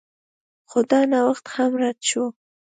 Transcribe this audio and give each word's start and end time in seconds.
خو 0.69 0.79
دا 0.89 0.99
نوښت 1.11 1.45
هم 1.55 1.71
رد 1.81 1.99
شو. 2.09 2.25